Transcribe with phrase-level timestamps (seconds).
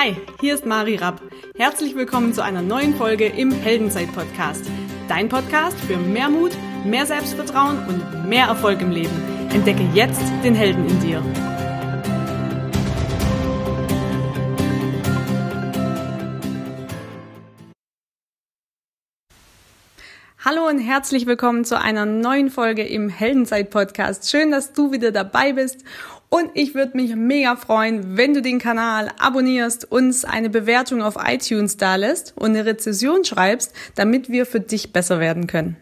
[0.00, 1.20] Hi, hier ist Mari Rapp.
[1.56, 4.70] Herzlich willkommen zu einer neuen Folge im Heldenzeit-Podcast.
[5.08, 6.52] Dein Podcast für mehr Mut,
[6.84, 9.48] mehr Selbstvertrauen und mehr Erfolg im Leben.
[9.52, 11.57] Entdecke jetzt den Helden in dir.
[20.50, 24.30] Hallo und herzlich willkommen zu einer neuen Folge im Heldenzeit-Podcast.
[24.30, 25.84] Schön, dass du wieder dabei bist
[26.30, 31.16] und ich würde mich mega freuen, wenn du den Kanal abonnierst, uns eine Bewertung auf
[31.22, 35.76] iTunes da lässt und eine Rezession schreibst, damit wir für dich besser werden können.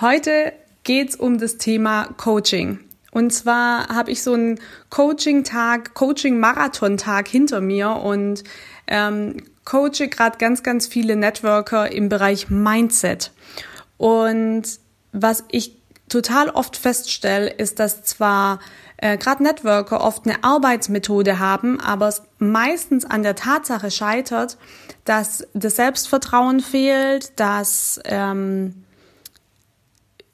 [0.00, 2.78] Heute geht's um das Thema Coaching.
[3.10, 8.44] Und zwar habe ich so einen Coaching-Tag, Coaching-Marathon-Tag hinter mir und
[8.86, 13.30] ähm, coache gerade ganz, ganz viele Networker im Bereich Mindset.
[14.04, 14.64] Und
[15.12, 15.78] was ich
[16.10, 18.60] total oft feststelle, ist, dass zwar
[18.98, 24.58] äh, gerade Networker oft eine Arbeitsmethode haben, aber es meistens an der Tatsache scheitert,
[25.06, 28.84] dass das Selbstvertrauen fehlt, dass ähm,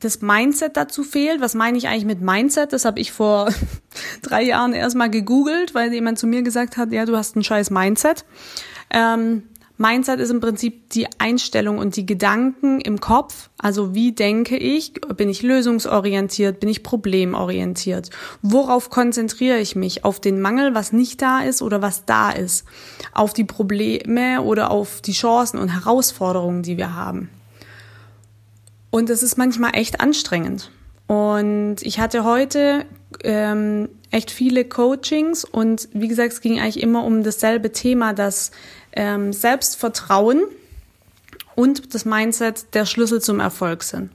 [0.00, 1.40] das Mindset dazu fehlt.
[1.40, 2.72] Was meine ich eigentlich mit Mindset?
[2.72, 3.48] Das habe ich vor
[4.22, 7.70] drei Jahren erstmal gegoogelt, weil jemand zu mir gesagt hat, ja, du hast ein scheiß
[7.70, 8.24] Mindset.
[8.90, 9.44] Ähm,
[9.82, 13.50] Mindset ist im Prinzip die Einstellung und die Gedanken im Kopf.
[13.58, 14.94] Also wie denke ich?
[15.16, 16.60] Bin ich lösungsorientiert?
[16.60, 18.10] Bin ich problemorientiert?
[18.42, 20.04] Worauf konzentriere ich mich?
[20.04, 22.64] Auf den Mangel, was nicht da ist oder was da ist?
[23.12, 27.28] Auf die Probleme oder auf die Chancen und Herausforderungen, die wir haben?
[28.90, 30.70] Und es ist manchmal echt anstrengend.
[31.08, 32.86] Und ich hatte heute
[33.24, 38.52] ähm, echt viele Coachings und wie gesagt, es ging eigentlich immer um dasselbe Thema, dass
[38.92, 40.42] ähm, Selbstvertrauen
[41.56, 44.10] und das Mindset der Schlüssel zum Erfolg sind.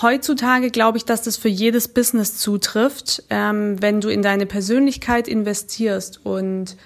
[0.00, 5.28] Heutzutage glaube ich, dass das für jedes Business zutrifft, ähm, wenn du in deine Persönlichkeit
[5.28, 6.76] investierst und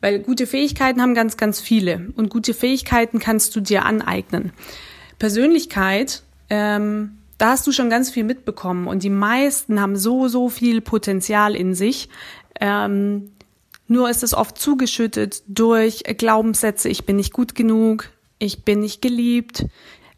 [0.00, 4.52] weil gute Fähigkeiten haben ganz, ganz viele und gute Fähigkeiten kannst du dir aneignen.
[5.18, 10.48] Persönlichkeit, ähm, da hast du schon ganz viel mitbekommen und die meisten haben so, so
[10.48, 12.08] viel Potenzial in sich.
[12.60, 13.32] Ähm,
[13.88, 18.08] nur ist es oft zugeschüttet durch Glaubenssätze, ich bin nicht gut genug,
[18.38, 19.66] ich bin nicht geliebt,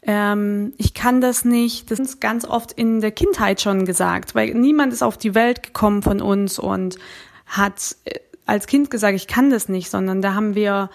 [0.01, 1.91] ähm, ich kann das nicht.
[1.91, 5.61] Das ist ganz oft in der Kindheit schon gesagt, weil niemand ist auf die Welt
[5.61, 6.97] gekommen von uns und
[7.45, 10.89] hat äh, als Kind gesagt, ich kann das nicht, sondern da haben wir,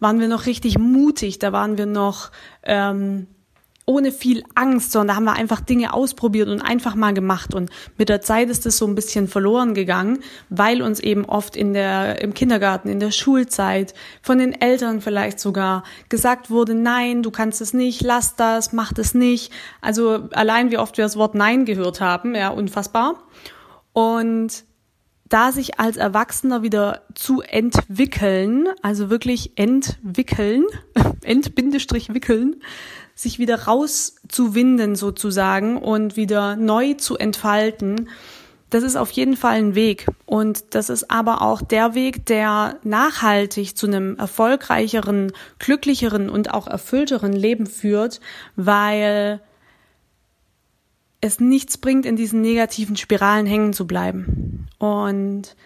[0.00, 2.30] waren wir noch richtig mutig, da waren wir noch
[2.64, 3.26] ähm,
[3.88, 7.54] ohne viel Angst, sondern da haben wir einfach Dinge ausprobiert und einfach mal gemacht.
[7.54, 10.18] Und mit der Zeit ist es so ein bisschen verloren gegangen,
[10.50, 15.40] weil uns eben oft in der, im Kindergarten, in der Schulzeit, von den Eltern vielleicht
[15.40, 19.52] sogar gesagt wurde, nein, du kannst es nicht, lass das, mach das nicht.
[19.80, 23.22] Also allein wie oft wir das Wort Nein gehört haben, ja, unfassbar.
[23.94, 24.64] Und
[25.30, 30.64] da sich als Erwachsener wieder zu entwickeln, also wirklich entwickeln,
[31.22, 32.62] entbindestrich wickeln,
[33.14, 38.08] sich wieder rauszuwinden sozusagen und wieder neu zu entfalten,
[38.70, 40.06] das ist auf jeden Fall ein Weg.
[40.26, 46.66] Und das ist aber auch der Weg, der nachhaltig zu einem erfolgreicheren, glücklicheren und auch
[46.66, 48.20] erfüllteren Leben führt,
[48.56, 49.40] weil
[51.20, 54.68] es nichts bringt, in diesen negativen Spiralen hängen zu bleiben.
[54.78, 55.56] Und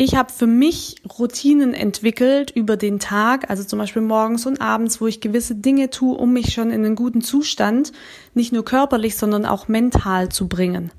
[0.00, 5.00] ich habe für mich Routinen entwickelt über den Tag, also zum Beispiel morgens und abends,
[5.00, 7.92] wo ich gewisse Dinge tue, um mich schon in einen guten Zustand,
[8.32, 10.92] nicht nur körperlich, sondern auch mental zu bringen.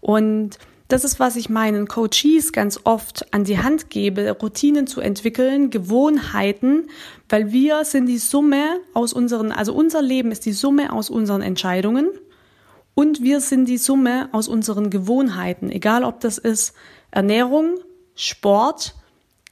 [0.00, 0.58] Und
[0.88, 5.70] das ist, was ich meinen Coaches ganz oft an die Hand gebe, Routinen zu entwickeln,
[5.70, 6.88] Gewohnheiten,
[7.28, 11.42] weil wir sind die Summe aus unseren, also unser Leben ist die Summe aus unseren
[11.42, 12.08] Entscheidungen
[12.96, 16.74] und wir sind die Summe aus unseren Gewohnheiten, egal ob das ist
[17.12, 17.76] Ernährung,
[18.14, 18.94] Sport,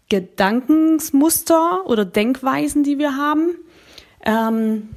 [0.09, 3.57] Gedankensmuster oder Denkweisen, die wir haben.
[4.25, 4.91] Ähm,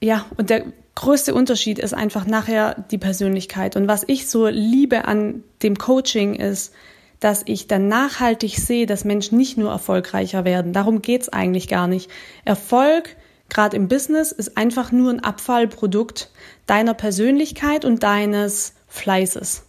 [0.00, 3.76] ja, und der größte Unterschied ist einfach nachher die Persönlichkeit.
[3.76, 6.72] Und was ich so liebe an dem Coaching ist,
[7.20, 10.72] dass ich dann nachhaltig sehe, dass Menschen nicht nur erfolgreicher werden.
[10.72, 12.10] Darum geht's eigentlich gar nicht.
[12.44, 13.16] Erfolg,
[13.48, 16.30] gerade im Business, ist einfach nur ein Abfallprodukt
[16.66, 19.64] deiner Persönlichkeit und deines Fleißes.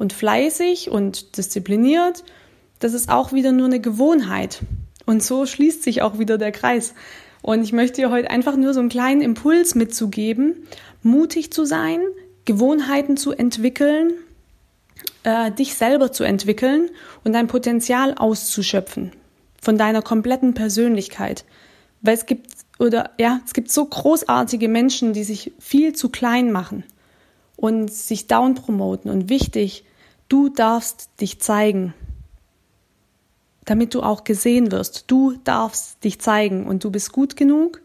[0.00, 2.24] Und fleißig und diszipliniert,
[2.78, 4.60] das ist auch wieder nur eine Gewohnheit.
[5.04, 6.94] Und so schließt sich auch wieder der Kreis.
[7.42, 10.54] Und ich möchte dir heute einfach nur so einen kleinen Impuls mitzugeben,
[11.02, 12.00] mutig zu sein,
[12.46, 14.14] Gewohnheiten zu entwickeln,
[15.24, 16.88] äh, dich selber zu entwickeln
[17.22, 19.12] und dein Potenzial auszuschöpfen
[19.60, 21.44] von deiner kompletten Persönlichkeit.
[22.00, 22.46] Weil es gibt
[22.78, 26.84] oder ja, es gibt so großartige Menschen, die sich viel zu klein machen
[27.56, 29.84] und sich down promoten und wichtig,
[30.30, 31.92] Du darfst dich zeigen.
[33.66, 35.04] damit du auch gesehen wirst.
[35.06, 37.80] Du darfst dich zeigen und du bist gut genug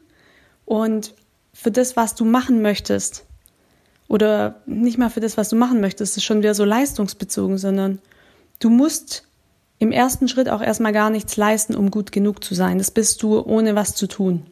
[0.66, 1.14] und
[1.54, 3.26] für das, was du machen möchtest,
[4.08, 8.00] oder nicht mal für das, was du machen möchtest, ist schon wieder so leistungsbezogen, sondern
[8.60, 9.28] du musst
[9.78, 12.78] im ersten Schritt auch erstmal gar nichts leisten, um gut genug zu sein.
[12.78, 14.46] Das bist du ohne was zu tun.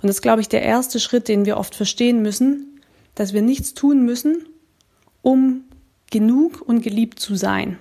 [0.00, 2.80] Und das ist, glaube ich, der erste Schritt, den wir oft verstehen müssen,
[3.14, 4.46] dass wir nichts tun müssen,
[5.22, 5.64] um
[6.10, 7.78] genug und geliebt zu sein.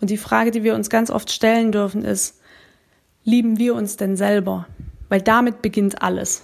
[0.00, 2.40] Und die Frage, die wir uns ganz oft stellen dürfen, ist,
[3.24, 4.66] lieben wir uns denn selber?
[5.08, 6.42] Weil damit beginnt alles.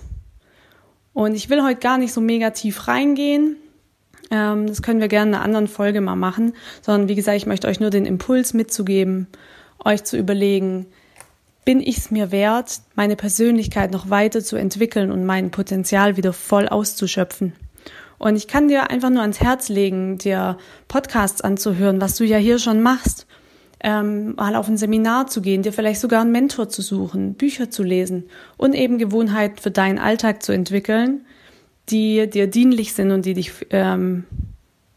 [1.13, 3.57] Und ich will heute gar nicht so mega tief reingehen.
[4.31, 6.53] Ähm, das können wir gerne in einer anderen Folge mal machen.
[6.83, 9.27] Sondern wie gesagt, ich möchte euch nur den Impuls mitzugeben,
[9.85, 10.87] euch zu überlegen,
[11.65, 16.33] bin ich es mir wert, meine Persönlichkeit noch weiter zu entwickeln und mein Potenzial wieder
[16.33, 17.53] voll auszuschöpfen?
[18.19, 22.37] Und ich kann dir einfach nur ans Herz legen, dir Podcasts anzuhören, was du ja
[22.37, 23.27] hier schon machst.
[23.81, 27.71] Ähm, mal auf ein Seminar zu gehen, dir vielleicht sogar einen Mentor zu suchen, Bücher
[27.71, 28.25] zu lesen
[28.57, 31.25] und eben Gewohnheiten für deinen Alltag zu entwickeln,
[31.89, 34.25] die dir dienlich sind und die dich ähm,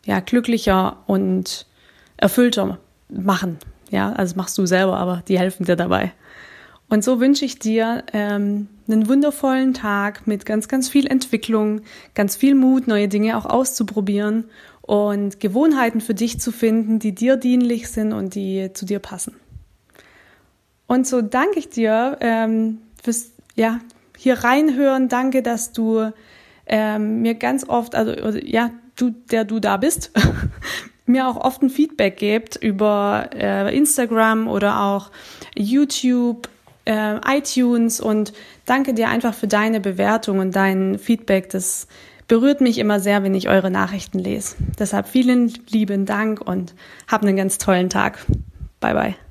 [0.03, 1.67] ja glücklicher und
[2.17, 3.59] erfüllter machen.
[3.91, 6.11] Ja, also machst du selber, aber die helfen dir dabei.
[6.91, 11.83] Und so wünsche ich dir ähm, einen wundervollen Tag mit ganz, ganz viel Entwicklung,
[12.15, 14.49] ganz viel Mut, neue Dinge auch auszuprobieren
[14.81, 19.37] und Gewohnheiten für dich zu finden, die dir dienlich sind und die zu dir passen.
[20.85, 23.79] Und so danke ich dir ähm, fürs ja
[24.17, 25.07] hier reinhören.
[25.07, 26.11] Danke, dass du
[26.65, 30.11] ähm, mir ganz oft, also ja, du, der du da bist,
[31.05, 35.09] mir auch oft ein Feedback gebt über äh, Instagram oder auch
[35.55, 36.49] YouTube
[36.85, 38.33] äh, iTunes und
[38.65, 41.49] danke dir einfach für deine Bewertung und dein Feedback.
[41.49, 41.87] Das
[42.27, 44.55] berührt mich immer sehr, wenn ich eure Nachrichten lese.
[44.79, 46.73] Deshalb vielen lieben Dank und
[47.07, 48.25] hab einen ganz tollen Tag.
[48.79, 49.30] Bye bye.